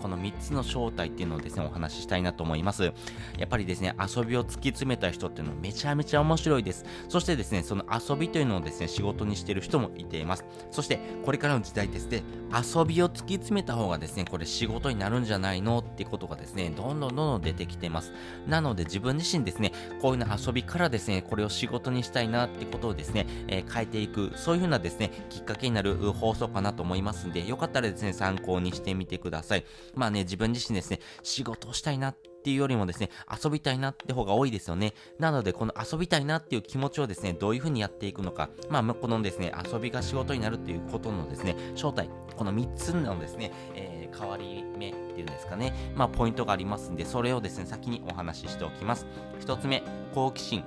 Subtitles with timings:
[0.00, 2.84] この3つの正体っていうのをですね、お話ししたいなと思います。
[2.84, 2.92] や
[3.44, 6.84] っぱりですね、遊びを突き詰めた人っていうのはめちゃめちゃ面白いです。
[7.08, 10.44] そしてですね、その遊びというのをですね、仕事にしてる人もいています。
[10.70, 18.12] そして、これからの時代ですね、遊びを突き詰めた方がですね、これ仕事になるんじゃないのってことがですね、どんどんどんどん出てきてます。
[18.46, 29.64] なので自分自身ですね、こういうの遊びからですね、これを仕事にしたいなってことをですね、えー、変えていく、そういう風なですね、きっかけになる放送かなと思いますんで、よかったらですね、参考にしてみてください。
[29.94, 33.10] まあね、自分自身ですね、仕事をしたいなっていうよりもですね、
[33.42, 34.94] 遊びたいなって方が多いですよね。
[35.18, 49.06] なので、この遊びたいなっていう気持ちをですね、どういう風にやっていくのか、まあ、このですね、遊びが仕事になるっていうことのですね、正体、この3つのですね、えー、変わり目っていうんですかね、まあ、ポイントがありますんで、それをですね、先にお話ししておきます。
[49.40, 49.82] 1つ目、
[50.14, 50.64] 好奇心。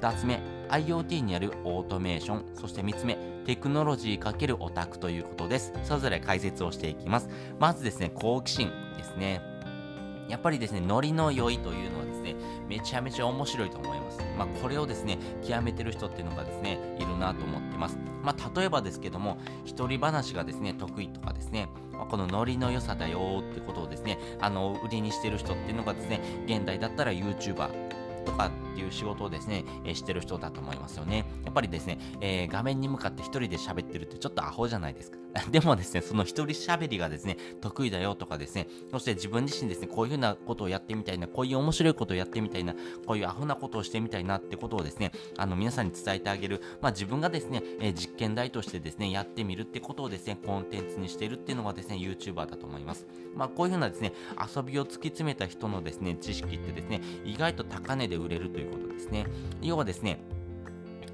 [0.00, 0.40] 2つ目、
[0.74, 2.44] IoT によるオートメーション。
[2.54, 5.72] そして3つ目、テクノロジー×オタクということです。
[5.84, 7.28] それぞれ解説をしていきます。
[7.60, 9.40] まずですね、好奇心ですね。
[10.28, 12.34] やっぱりですね、ノリの良いというのはですね、
[12.68, 14.18] めちゃめちゃ面白いと思います。
[14.36, 17.96] まあ、これをですね、極めてる人っていうのがですね、いるなと思ってます。
[18.22, 27.68] まあ、例えばですけども、一人話がですね、得意とかですね、ま、このノリの良さだよってことをですね、あの、売りにしてる人っていうのがですね、現代だったら YouTuber
[28.24, 31.24] とかっていう仕事をですね、えー、してる人だと思いますよね。
[31.44, 35.18] やっぱりですね、えー、画面に向かって一人で喋ってるってちょっとアホじゃないですか。
[35.50, 42.74] でもですね、その一人喋りがですね、得意だよとかですね、そして自分自身ですね、こういうふうなことをやってみたいな、こういう面白いことをやってみたいな、
[43.06, 53.06] こういうアホなことをしてみたいなってことをですね、あの皆さんに伝えてあげる、まあ自分がですね、えー、実験台としてですね、やってみるってことをですね、コンテンツにしてるっていうのがですね、YouTuber だと思います。
[53.34, 59.26] まあこういうふうなですね、遊びを突き詰めた人のですね、知識ってですね、意外と高値で売れるといういうことですね。
[59.62, 60.18] 要はですね、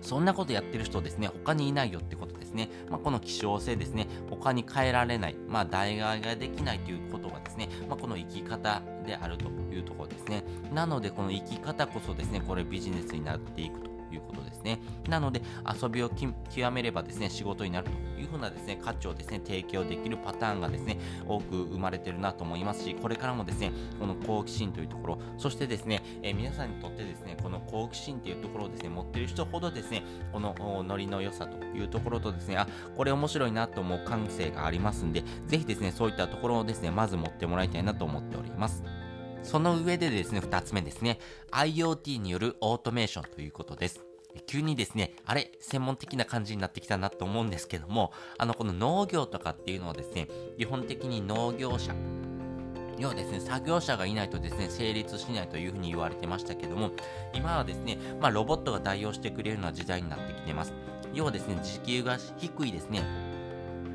[0.03, 2.71] そんなことやってる人ですね、他にいないよってことですね。
[2.89, 10.43] まあ、この希少性ですね、他に変えられない、まあ、代替えができないということがですね、まあ、この生き方であるというところですね。
[10.73, 14.81] なので、この生き方こそですね、これビジネスになっていくということですね。
[15.09, 15.43] なので、
[15.83, 17.93] 遊びを極めればですね、仕事になると
[18.31, 30.55] ふうなですね、価値をですね、提供できるパターンがですね、多く生まれてるなと思いますし、これからもですね、この好奇心というところ、そしてですね、えー、皆さんにとってですね、この好奇心というところをですね、持ってる人ほどですね、この
[30.87, 38.83] ノリの良さというところとですね、あ、これ面白いなと思う感性がありますんで、ぜひですね、そういったところをですね、まず持ってもらいたいなと思っております。
[39.43, 41.19] その上でですね、二つ目ですね、
[41.51, 44.10] IoT によるオートメーションということです。
[44.47, 51.95] 急にですね、あれ、専門的な感じになってきたなと思うんですけども、あの、この農業とかっていうのはですね、基本的に農業者、
[52.99, 56.91] 要はですね、作業者がいないとですね、成立しないというふうに言われてましたけども、
[57.33, 60.75] 今はですね、まあ、ロボットが代用してくれるような時代になってきてます。
[61.15, 63.03] 要はですね、時給が低いですね、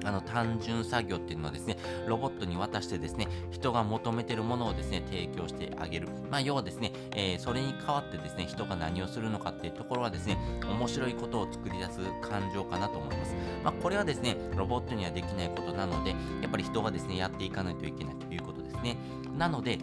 [0.05, 1.77] あの単純作業っていうのはですね、
[2.07, 6.07] ロボットに渡してですね、人が求めてるものをですね、提供してあげる。
[6.29, 13.35] まあ、要はですね、えー、それに代わってですね、人が何をするのかっていうところはですね、面白いことを作り出す感情かなと思います。
[13.63, 16.11] まあ、これはですね、ロボットにはできないことなので、
[16.41, 18.97] やっぱり人がですね、やっていかないといけないということですね。
[19.37, 19.79] なので、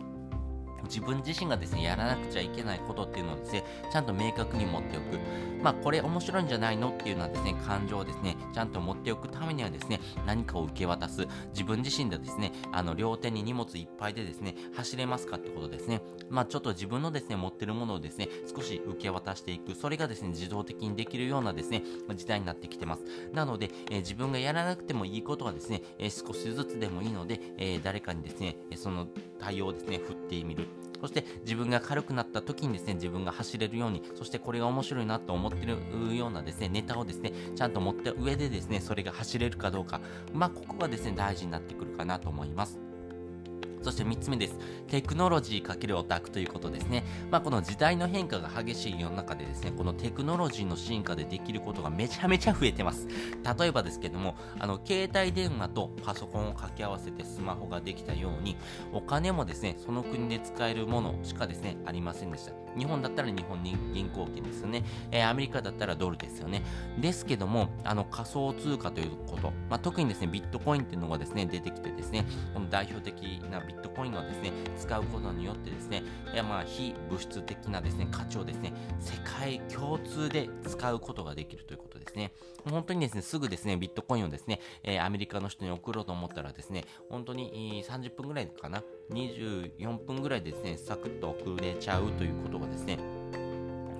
[0.84, 5.19] 自分自身がですね、やらなくちゃいけないことっていうのをですね、ちゃんと明確に持っておく。
[5.62, 11.26] まあ、これ面白いんじゃないのっていうのはですね、感情をですね、ちゃんと持っておくためにはですね、何かを受け渡す。
[11.50, 16.03] 自分自身でですね、あの、両手に荷物いっぱいでですね、走れますかってことですね。
[16.31, 19.75] まあ、ちょっと自分のですね、持ってるものをですね、少し受け渡していく。
[19.75, 21.82] それがですね、自動的にできるようなですね、
[22.15, 23.04] 時代になってきてます。
[23.32, 29.06] なので、えー、自分がやらなくてもいいことはですね、えー、少しずつでもいいので、えー、誰かにですね、その
[29.38, 30.66] 対応をですね、振ってみる。
[31.03, 40.01] そして自分が軽くなった時にですね、自分が走れるように、そしてこれが面白いなと思ってるようなですね、ネタをですね、ちゃんと持った上でですね、それが走れるかどうか、
[40.33, 42.91] まあ、ここがですね、大事になってくるかなと思います。
[43.83, 44.59] そして3つ目です。
[44.89, 47.05] テクノロジー×オタクということですね。
[47.31, 53.09] まあ、この時代の変化が激しい世の中でですね、このテクノロジーの進化でできることがめちゃめちゃ増えてます。
[53.59, 58.57] 例えばですけども、あの、携帯電話とパソコンを掛け合わせてスマホができたように、
[58.93, 62.53] お金もですね、その国で使えるものしかですね、ありませんでした。
[62.77, 64.84] 日本だったら日本銀行券ですよね。
[65.11, 66.63] えー、アメリカだったらドルですよね。
[66.99, 72.25] ですけども、あの仮想通貨ということ、まあ、特にですね、ビットコインっていうのがですね、出てきてですね、
[72.55, 76.03] この代表的なビットビットコインをですね、使うことによってですね、
[76.33, 82.33] いやまあ非物質的なですね、価値をですね、世界共通で使うことができるということですね。
[82.69, 92.98] 本当にですね、すぐですね、ビットコインをですね、えー、アメリカの人に送ろうと思ったらですね、本当に30分ぐらいかな、24分ぐらいですね、サクッと送れちゃうということがですね、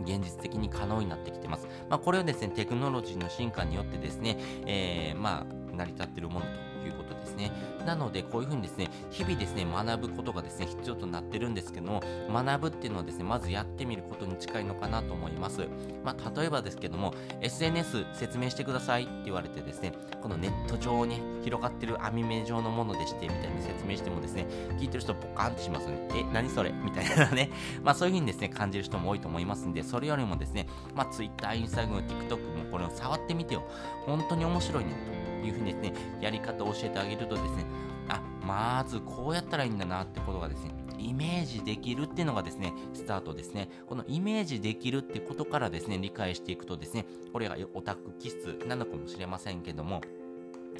[0.05, 1.67] 現実的に可能になってきてます。
[1.89, 4.37] まあ、これはですね、テクノロジーの進化によってですね、
[4.67, 7.51] えー、まあ、成り立っているものということですね。
[7.87, 12.03] なので、こういうふうにですね、日々ですね、学ぶことがですね、必要となってるんですけども、
[12.33, 15.67] 学ぶっていうのはですね、まずやってみることに近いのかなと思います。
[16.05, 19.93] まあ、例えばですけども、SNS 説明してくださいって言われてですね、
[20.23, 24.47] このネット上に広がってる網目状のものでして、みたいに説明してもですね、
[24.79, 26.09] 聞いてる人ポカンとしますね。
[26.15, 26.73] え、何それ？
[26.73, 27.51] みたいなね。
[27.83, 33.63] まあ、そういうふうにですね、感じる人も多いと思いますんで、それよりもですね、まあ、Twitter、Instagram、TikTok もこれを触ってみてよ。
[34.07, 35.32] 本当に面白いね。
[35.43, 37.67] というふうにですね、やり方を教えてあげるとですね、
[38.09, 43.69] あ、まずこうやったらいいんだなってことがですね、イメージできるっていうのがですね、スタートですね。
[43.87, 50.01] このイメージできるってことからですね、理解していくとですね、これがオタク気質なのかもしれませんけども、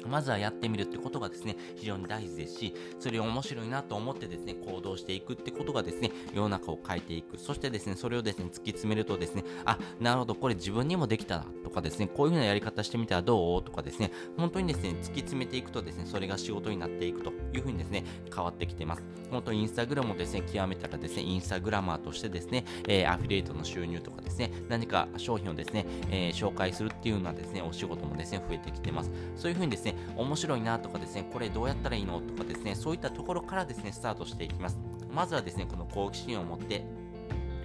[0.05, 7.37] まずはやってみるってことがですね、非常に大事ですし、それを面白いなと思ってですね、行動していくってことがですね、世の中を変えていく。
[7.37, 18.03] そしてですね、それをですね、突き詰めるとですね、あ、なるほど、これ自分にもできたなとかですね、こういう風なやり方してみたらどうとかですね、本当にですね、突き詰めていくとですね、それが仕事になっていくという風にですね、
[18.33, 19.03] 変わってきています。
[19.29, 29.11] 本当インスタグラムをですね、極めたらですね、インスタグラマーとしてですね、えー、アフィリエイトの収入とかですね、何か商品をですね、えー、紹介するっていうのはですね、お仕事もですね、増えてきてます。
[29.35, 34.77] そういう風にですね、ね面白いなとかですね、これどうやったらいいのとかですね、そういったところからですね、スタートしていきます。
[35.11, 36.85] まずはですね、この好奇心を持って、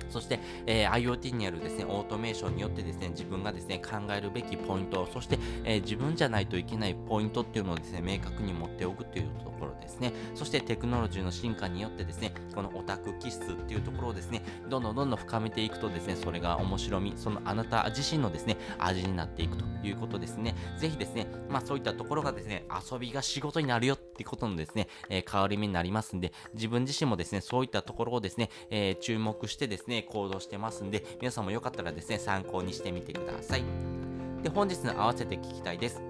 [0.08, 10.12] そして、えー、IoT にあるですね、オートメーションによってですね、自分がですね、考えるべきポイント、そして、えー、自分じゃないといけないポイントっていうのをですね、明確に持っておくというところですね。
[10.34, 20.54] そしてテクノロジーの進化によってですね、このオタク気質っていうところをですね、どんどんどんどん深めていくとですね、それが面白み、そのあなた自身のですね、味になっていくということですね。
[20.78, 33.64] ぜひですね、まあそういったところがですね、遊びが仕事になるよってことのですね、えー、変わり目になりますんで、自分自身もですね、そういったところをですね、えー、注目してですね、行動してますんで、皆さんもよかったらですね、参考にしてみてください。
[34.42, 36.00] で、本日の合わせて聞きたいです。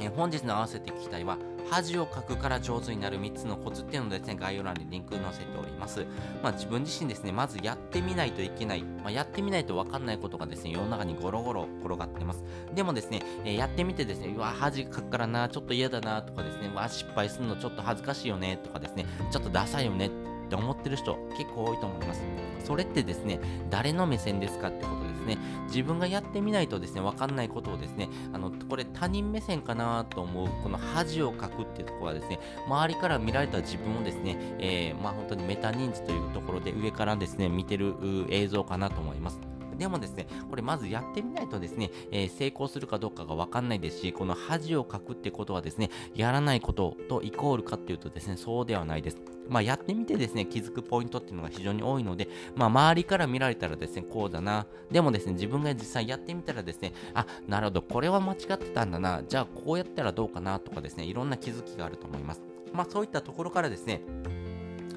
[0.00, 1.38] え本日の合わせて聞きたいは、
[1.70, 6.04] 恥をかくから上手になる3つのコツっていうのをですね、概要欄にリンク載せております。
[6.42, 8.82] まあ自分自身ですね、まずやってみないといけない。
[8.82, 12.44] まあ、やってみないとわかんないことがですね、世の中にゴロゴロ転がってます。
[12.74, 20.10] でもですね、え、やってみてですね、うわ、恥かくからな、ちょっと嫌だなとかですね、わ、失敗するのちょっと恥ずかしいよねとかですね、ちょっとダサいよね
[20.54, 22.22] って思ってる人結構多いと思います。
[22.64, 25.38] それってですね、誰の目線ですかってことですね。
[25.66, 37.94] 自分がやってみないとですね、わかんないことをですね、あの、これ他人目線かなと思う、この恥をかくっていうところはですね、周りから見られた自分をですね、えー、まあ本当にメタ認知というところで上からですね、見てる
[38.30, 39.53] 映像かなと思います。
[39.84, 49.18] でもですね、これまずやってみないとですね、えー、成功するかどうかがわかんないですし、この恥をかくってことはですね、やらないこととイコールかっていうとですね、そうではないです。
[49.46, 54.66] まあ、やってみてですね、気づくポイントっていうのが非常に多いので、まあ、周りから見られたらですね、こうだな。
[54.90, 59.22] でもですね、自分が実際やってみたらですね、あ、なるほど、これは間違ってたんだな。
[59.28, 62.40] じゃあ、こうやったらどうかなとかですね、いろんな気づきがあると思います。
[62.72, 64.00] まあ、そういったところからですね、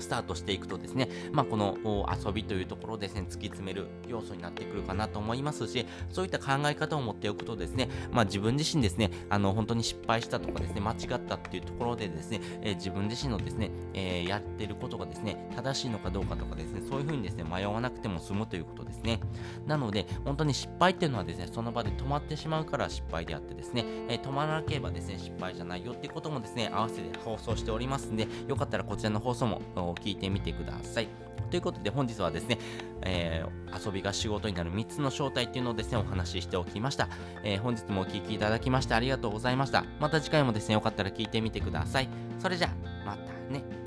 [0.01, 1.77] スタートしていくとですね、まあ、この
[2.25, 19.19] 遊びというところですね、突き詰める要素になってくるかなと思いますし、そういった考え方を持っておくとですね、まあ、自分自身ですね、あの、本当に失敗したとかですね、間違ったっていうところでですね、えー、自分自身のですね、えー、やってることがですね、正しいのかどうかとかですね、そういうふうにですね、迷わなくても済むということですね。
[19.65, 29.61] なので、本当に失敗っていうのはですね、その場で止まってしまうから失敗であってですね、えー、止まらなければですね、失敗じゃないよっていうこともですね、合わせて放送しておりますんで、よかったらこちらの放送も
[29.95, 31.07] 聞いてみてください。
[31.49, 32.57] ということで本日はですね、
[33.03, 37.07] えー、遊びが仕事になる3つの正体っていうのをですね、お話ししておきました。
[37.43, 39.85] えー、本日もお聴きいただきましてありがとうございました。
[39.99, 42.09] また次回もですね、よかったら聞いてみてください。
[42.39, 43.86] それじゃあ、またね。